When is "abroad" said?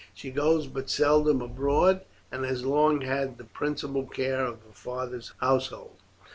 1.43-2.05